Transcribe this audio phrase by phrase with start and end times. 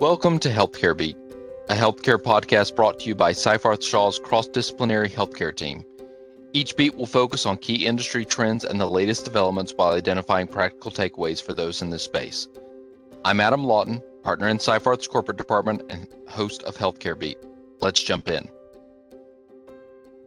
[0.00, 1.16] Welcome to Healthcare Beat,
[1.68, 5.84] a healthcare podcast brought to you by Seyfarth Shaw's cross disciplinary healthcare team.
[6.52, 10.92] Each beat will focus on key industry trends and the latest developments while identifying practical
[10.92, 12.46] takeaways for those in this space.
[13.24, 17.38] I'm Adam Lawton, partner in Seyfarth's corporate department and host of Healthcare Beat.
[17.80, 18.48] Let's jump in.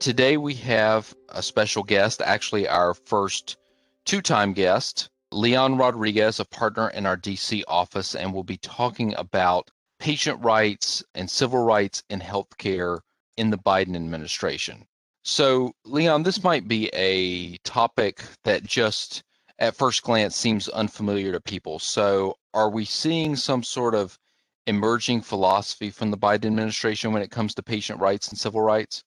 [0.00, 3.58] Today we have a special guest, actually, our first
[4.06, 5.10] two time guest.
[5.32, 11.02] Leon Rodriguez, a partner in our DC office, and we'll be talking about patient rights
[11.14, 13.00] and civil rights in healthcare
[13.36, 14.86] in the Biden administration.
[15.24, 19.22] So, Leon, this might be a topic that just
[19.58, 21.78] at first glance seems unfamiliar to people.
[21.78, 24.18] So, are we seeing some sort of
[24.66, 29.02] emerging philosophy from the Biden administration when it comes to patient rights and civil rights?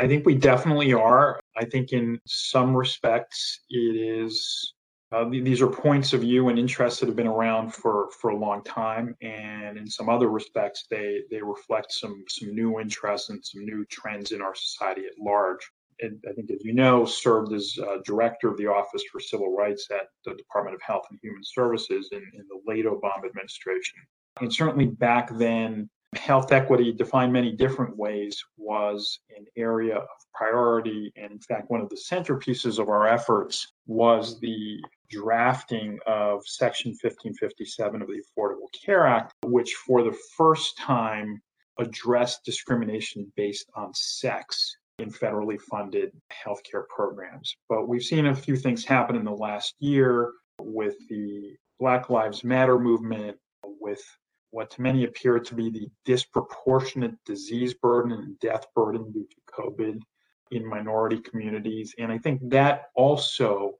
[0.00, 1.40] I think we definitely are.
[1.56, 4.74] I think in some respects it is
[5.10, 8.36] uh, these are points of view and interests that have been around for, for a
[8.36, 13.44] long time, and in some other respects, they they reflect some some new interests and
[13.44, 15.66] some new trends in our society at large.
[16.00, 19.56] And I think, as you know, served as uh, director of the Office for Civil
[19.56, 23.98] Rights at the Department of Health and Human Services in, in the late Obama administration.
[24.40, 31.12] And certainly back then, health equity, defined many different ways, was an area of priority.
[31.16, 36.90] And in fact, one of the centerpieces of our efforts was the drafting of Section
[36.90, 41.40] 1557 of the Affordable Care Act, which for the first time
[41.78, 47.54] addressed discrimination based on sex in federally funded healthcare programs.
[47.68, 52.42] But we've seen a few things happen in the last year with the Black Lives
[52.42, 54.02] Matter movement, with
[54.50, 59.52] what to many appeared to be the disproportionate disease burden and death burden due to
[59.52, 60.00] COVID
[60.50, 61.94] in minority communities.
[61.98, 63.74] And I think that also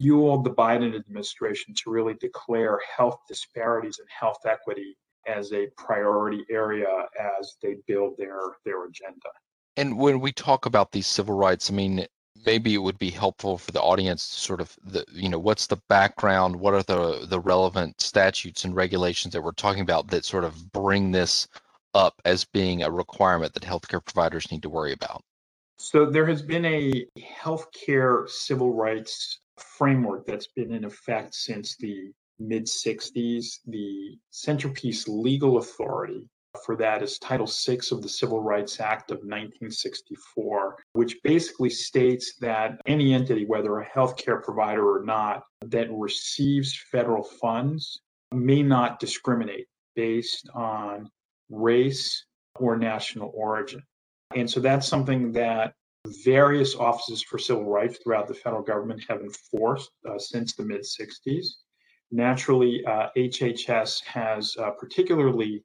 [0.00, 6.44] fueled the Biden administration to really declare health disparities and health equity as a priority
[6.50, 7.06] area
[7.38, 9.30] as they build their their agenda.
[9.76, 12.06] And when we talk about these civil rights, I mean,
[12.46, 15.66] maybe it would be helpful for the audience to sort of the you know what's
[15.66, 20.24] the background what are the the relevant statutes and regulations that we're talking about that
[20.24, 21.48] sort of bring this
[21.94, 25.22] up as being a requirement that healthcare providers need to worry about?
[25.78, 32.12] So there has been a healthcare civil rights framework that's been in effect since the
[32.38, 36.28] mid 60s the centerpiece legal authority
[36.64, 42.36] for that is Title VI of the Civil Rights Act of 1964, which basically states
[42.40, 48.00] that any entity, whether a healthcare provider or not, that receives federal funds
[48.32, 51.08] may not discriminate based on
[51.50, 52.24] race
[52.58, 53.82] or national origin.
[54.34, 55.74] And so that's something that
[56.24, 60.82] various offices for civil rights throughout the federal government have enforced uh, since the mid
[60.82, 61.46] 60s.
[62.12, 65.64] Naturally, uh, HHS has uh, particularly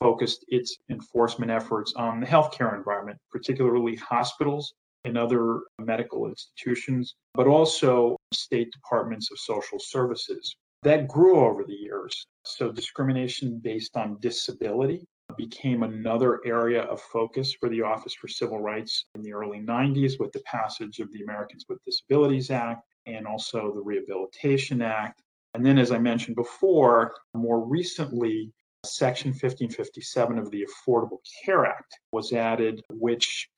[0.00, 4.74] focused its enforcement efforts on the healthcare environment, particularly hospitals
[5.04, 10.54] and other medical institutions, but also state departments of social services.
[10.82, 12.24] That grew over the years.
[12.44, 15.04] So, discrimination based on disability
[15.36, 20.18] became another area of focus for the Office for Civil Rights in the early 90s
[20.18, 25.22] with the passage of the Americans with Disabilities Act and also the Rehabilitation Act.
[25.54, 28.52] And then, as I mentioned before, more recently,
[28.84, 33.48] Section 1557 of the Affordable Care Act was added, which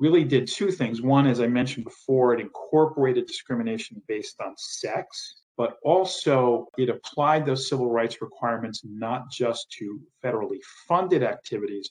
[0.00, 1.00] really did two things.
[1.00, 7.46] One, as I mentioned before, it incorporated discrimination based on sex, but also it applied
[7.46, 11.90] those civil rights requirements not just to federally funded activities,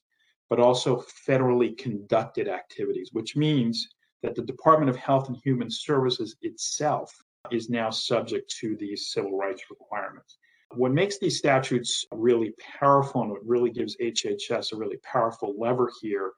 [0.50, 3.88] but also federally conducted activities, which means
[4.22, 7.16] that the Department of Health and Human Services itself
[7.52, 10.38] is now subject to these civil rights requirements.
[10.74, 15.92] What makes these statutes really powerful and what really gives HHS a really powerful lever
[16.02, 16.32] here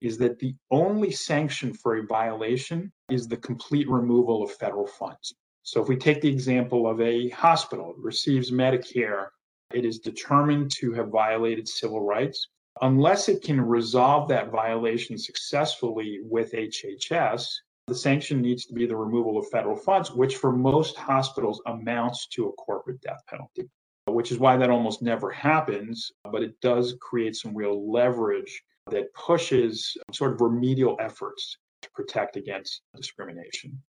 [0.00, 5.34] is that the only sanction for a violation is the complete removal of federal funds.
[5.62, 9.28] So if we take the example of a hospital that receives Medicare,
[9.72, 12.48] it is determined to have violated civil rights.
[12.82, 17.46] Unless it can resolve that violation successfully with HHS,
[17.90, 22.28] the sanction needs to be the removal of federal funds, which for most hospitals amounts
[22.28, 23.68] to a corporate death penalty,
[24.06, 26.12] which is why that almost never happens.
[26.30, 32.36] But it does create some real leverage that pushes sort of remedial efforts to protect
[32.36, 33.82] against discrimination.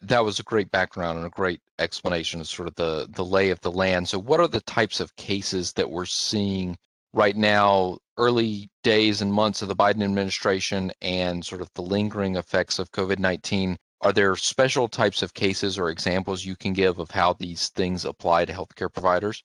[0.00, 3.50] That was a great background and a great explanation of sort of the, the lay
[3.50, 4.08] of the land.
[4.08, 6.78] So, what are the types of cases that we're seeing
[7.14, 12.36] right now, early days and months of the Biden administration and sort of the lingering
[12.36, 16.98] effects of COVID 19, are there special types of cases or examples you can give
[16.98, 19.42] of how these things apply to healthcare providers?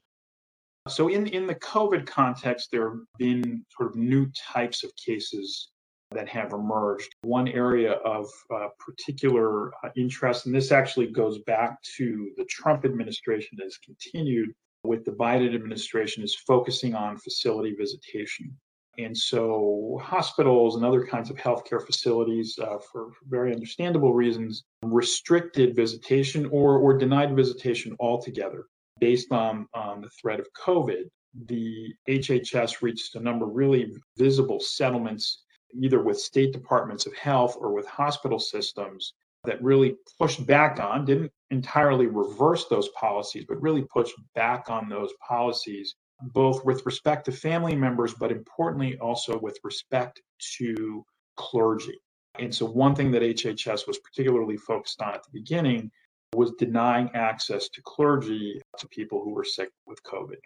[0.88, 5.69] So, in, in the COVID context, there have been sort of new types of cases
[6.12, 7.13] that have emerged.
[7.21, 12.86] One area of uh, particular uh, interest, and this actually goes back to the Trump
[12.86, 14.50] administration has continued
[14.90, 18.58] with the Biden administration, is focusing on facility visitation.
[18.98, 25.76] And so, hospitals and other kinds of healthcare facilities, uh, for, very understandable reasons, restricted
[25.76, 28.66] visitation or, or denied visitation altogether
[29.00, 31.04] based on, on the threat of COVID.
[31.46, 35.44] The HHS reached a number of really visible settlements
[35.84, 39.14] either with state departments of health or with hospital systems
[39.46, 44.90] that really pushed back on, didn't entirely reverse those policies, but really pushed back on
[44.90, 45.96] those policies,
[46.34, 50.22] both with respect to family members, but importantly also with respect
[50.58, 51.06] to
[51.38, 51.98] clergy.
[52.38, 55.92] And so, one thing that HHS was particularly focused on at the beginning
[56.36, 60.38] was denying access to clergy to people who were sick with COVID.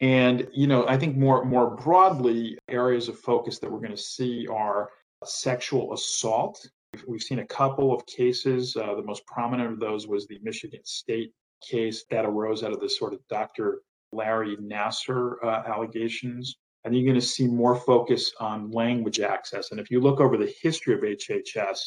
[0.00, 3.96] And you know, I think more more broadly, areas of focus that we're going to
[3.96, 4.90] see are
[5.24, 6.68] sexual assault.
[7.06, 8.76] We've seen a couple of cases.
[8.76, 11.32] Uh, the most prominent of those was the Michigan State
[11.62, 13.82] case that arose out of the sort of Dr.
[14.12, 16.56] Larry Nassar uh, allegations.
[16.84, 19.70] And you're going to see more focus on language access.
[19.70, 21.78] And if you look over the history of HHS,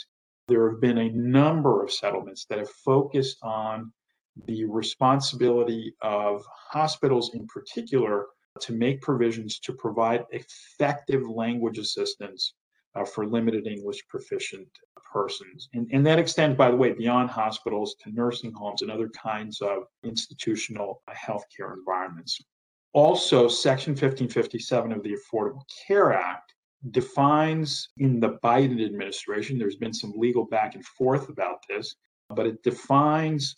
[0.48, 3.92] there have been a number of settlements that have focused on
[4.46, 8.28] the responsibility of hospitals in particular
[8.60, 12.54] to make provisions to provide effective language assistance
[12.96, 14.68] uh, for limited English proficient
[15.12, 15.70] persons.
[15.74, 19.62] And, and that extends, by the way, beyond hospitals to nursing homes and other kinds
[19.62, 22.40] of institutional uh, healthcare environments.
[22.94, 26.54] Also, Section 1557 of the Affordable Care Act
[26.90, 31.96] defines in the Biden administration, there's been some legal back and forth about this,
[32.30, 33.58] but it defines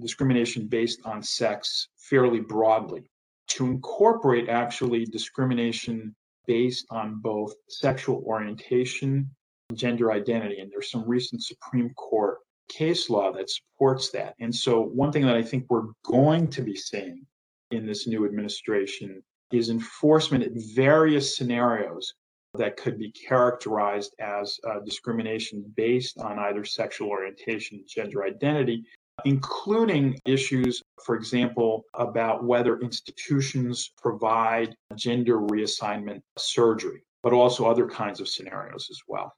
[0.00, 3.04] discrimination based on sex fairly broadly
[3.46, 6.14] to incorporate actually discrimination
[6.46, 9.30] based on both sexual orientation
[9.68, 10.60] and gender identity.
[10.60, 12.38] And there's some recent Supreme Court
[12.68, 14.34] case law that supports that.
[14.40, 17.26] And so, one thing that I think we're going to be seeing
[17.70, 22.14] in this new administration is enforcement in various scenarios
[22.54, 28.84] that could be characterized as uh, discrimination based on either sexual orientation, gender identity,
[29.24, 38.20] including issues, for example, about whether institutions provide gender reassignment surgery, but also other kinds
[38.20, 39.32] of scenarios as well.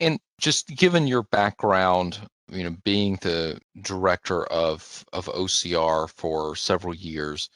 [0.00, 2.20] And just given your background,
[2.50, 7.48] you know, being the director of of OCR for several years,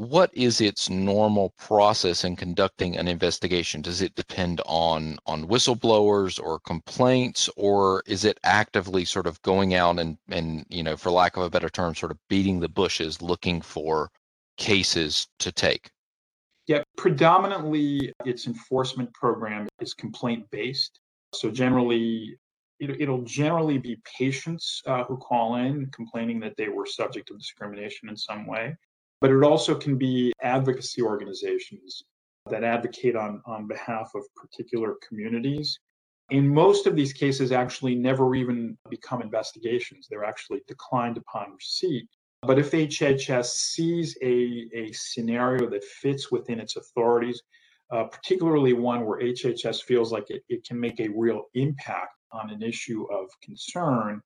[0.00, 3.82] what is its normal process in conducting an investigation?
[3.82, 9.74] Does it depend on on whistleblowers or complaints, or is it actively sort of going
[9.74, 12.68] out and and you know, for lack of a better term, sort of beating the
[12.68, 14.10] bushes, looking for
[14.56, 15.90] cases to take?
[16.66, 20.98] Yeah, predominantly its enforcement program is complaint based.
[21.34, 22.38] So generally,
[22.78, 27.36] it, will generally be patients uh, who call in complaining that they were subject to
[27.36, 28.74] discrimination in some way
[29.20, 32.04] but it also can be advocacy organizations
[32.50, 35.78] that advocate on, on behalf of particular communities.
[36.30, 40.06] In most of these cases, actually never even become investigations.
[40.08, 42.08] They're actually declined upon receipt.
[42.42, 47.42] But if HHS sees a, a scenario that fits within its authorities,
[47.90, 52.50] uh, particularly one where HHS feels like it, it can make a real impact on
[52.50, 54.22] an issue of concern,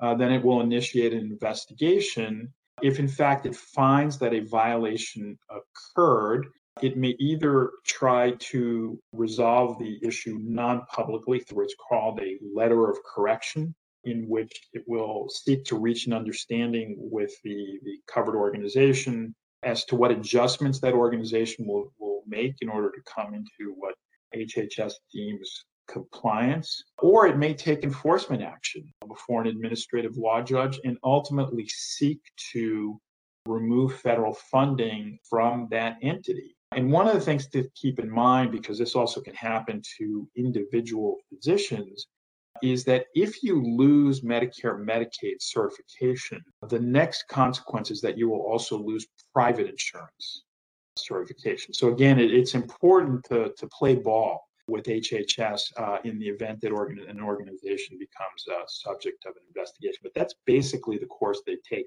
[0.00, 2.52] uh, then it will initiate an investigation
[2.82, 6.46] if in fact it finds that a violation occurred,
[6.82, 12.88] it may either try to resolve the issue non publicly through what's called a letter
[12.88, 18.36] of correction, in which it will seek to reach an understanding with the, the covered
[18.36, 23.74] organization as to what adjustments that organization will, will make in order to come into
[23.76, 23.94] what
[24.34, 30.96] HHS deems compliance, or it may take enforcement action before an administrative law judge and
[31.02, 32.20] ultimately seek
[32.52, 33.00] to
[33.46, 36.54] remove federal funding from that entity.
[36.72, 40.28] And one of the things to keep in mind, because this also can happen to
[40.36, 42.06] individual physicians,
[42.62, 48.42] is that if you lose Medicare Medicaid certification, the next consequence is that you will
[48.42, 50.42] also lose private insurance
[50.96, 51.72] certification.
[51.72, 56.60] So again, it, it's important to, to play ball with HHS uh, in the event
[56.60, 60.00] that organ- an organization becomes a subject of an investigation.
[60.02, 61.86] But that's basically the course they take.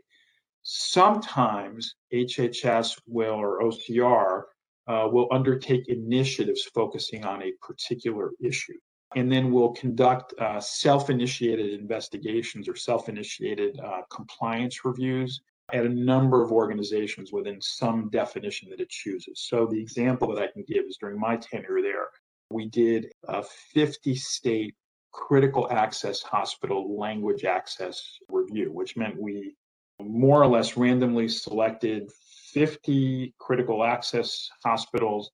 [0.63, 4.43] Sometimes HHS will, or OCR,
[4.87, 8.77] uh, will undertake initiatives focusing on a particular issue.
[9.15, 15.41] And then will conduct uh, self initiated investigations or self initiated uh, compliance reviews
[15.73, 19.41] at a number of organizations within some definition that it chooses.
[19.47, 22.07] So the example that I can give is during my tenure there,
[22.51, 23.43] we did a
[23.73, 24.75] 50 state
[25.11, 29.55] critical access hospital language access review, which meant we
[29.99, 32.09] more or less randomly selected
[32.53, 35.31] 50 critical access hospitals,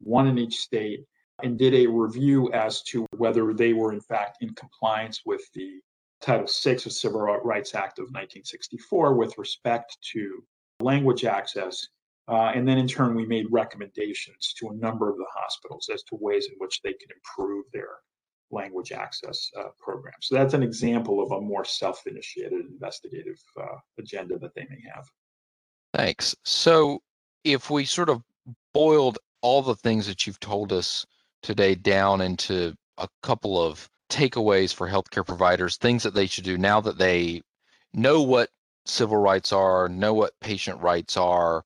[0.00, 1.04] one in each state,
[1.42, 5.80] and did a review as to whether they were in fact in compliance with the
[6.20, 10.42] Title VI of Civil Rights Act of 1964 with respect to
[10.80, 11.86] language access.
[12.28, 16.02] Uh, and then in turn, we made recommendations to a number of the hospitals as
[16.04, 17.88] to ways in which they can improve their
[18.50, 20.14] language access uh, program.
[20.20, 24.82] So that's an example of a more self initiated investigative uh, agenda that they may
[24.94, 25.06] have.
[25.94, 26.36] Thanks.
[26.44, 27.02] So
[27.44, 28.22] if we sort of
[28.74, 31.06] boiled all the things that you've told us
[31.42, 36.58] today down into a couple of takeaways for healthcare providers, things that they should do
[36.58, 37.42] now that they
[37.94, 38.50] know what
[38.84, 41.64] civil rights are, know what patient rights are.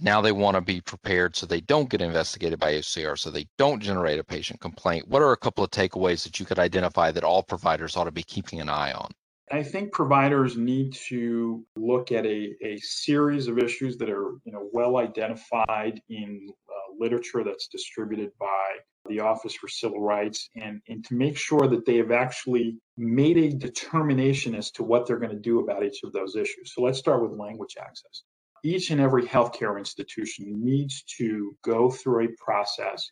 [0.00, 3.46] Now they want to be prepared so they don't get investigated by HCR, so they
[3.58, 5.08] don't generate a patient complaint.
[5.08, 8.12] What are a couple of takeaways that you could identify that all providers ought to
[8.12, 9.10] be keeping an eye on?
[9.50, 14.52] I think providers need to look at a, a series of issues that are you
[14.52, 18.76] know well identified in uh, literature that's distributed by
[19.08, 23.38] the Office for Civil Rights and, and to make sure that they have actually made
[23.38, 26.74] a determination as to what they're going to do about each of those issues.
[26.74, 28.22] So let's start with language access.
[28.64, 33.10] Each and every healthcare institution needs to go through a process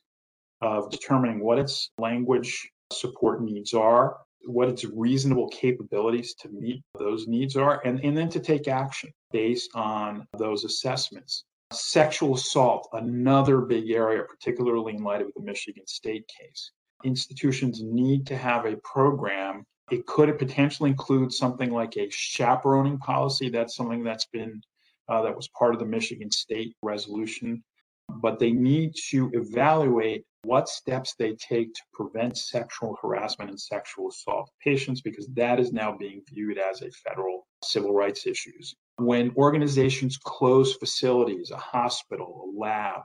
[0.60, 7.26] of determining what its language support needs are, what its reasonable capabilities to meet those
[7.26, 11.44] needs are, and, and then to take action based on those assessments.
[11.72, 16.70] Sexual assault, another big area, particularly in light of the Michigan State case.
[17.04, 19.64] Institutions need to have a program.
[19.90, 23.50] It could potentially include something like a chaperoning policy.
[23.50, 24.62] That's something that's been,
[25.08, 27.62] uh, that was part of the Michigan State resolution.
[28.08, 34.08] But they need to evaluate what steps they take to prevent sexual harassment and sexual
[34.08, 39.32] assault patients, because that is now being viewed as a federal civil rights issues when
[39.36, 43.02] organizations close facilities, a hospital, a lab,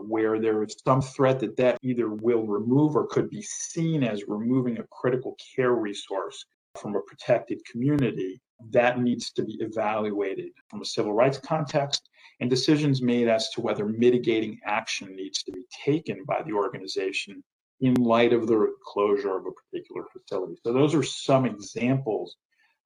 [0.00, 4.28] where there is some threat that that either will remove or could be seen as
[4.28, 6.44] removing a critical care resource
[6.76, 8.40] from a protected community,
[8.70, 12.08] that needs to be evaluated from a civil rights context
[12.40, 17.42] and decisions made as to whether mitigating action needs to be taken by the organization
[17.80, 20.54] in light of the closure of a particular facility.
[20.64, 22.36] So, those are some examples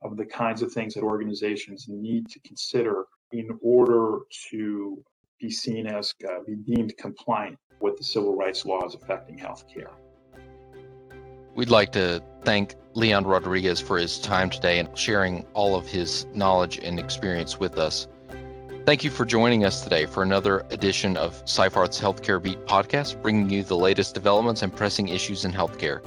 [0.03, 5.03] of the kinds of things that organizations need to consider in order to
[5.41, 9.91] be seen as uh, be deemed compliant with the civil rights laws affecting healthcare.
[11.59, 16.25] We'd like to thank Leon Rodriguez for his time today and sharing all of his
[16.33, 18.07] knowledge and experience with us.
[18.87, 23.51] Thank you for joining us today for another edition of Seyfarth's Healthcare Beat podcast, bringing
[23.51, 26.01] you the latest developments and pressing issues in healthcare.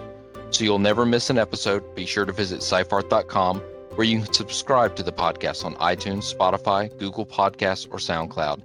[0.52, 3.60] So you'll never miss an episode, be sure to visit seyfarth.com
[3.96, 8.62] where you can subscribe to the podcast on iTunes, Spotify, Google Podcasts, or SoundCloud.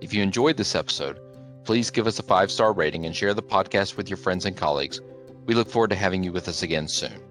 [0.00, 1.18] If you enjoyed this episode,
[1.64, 4.56] please give us a five star rating and share the podcast with your friends and
[4.56, 5.00] colleagues.
[5.48, 7.27] We look forward to having you with us again soon.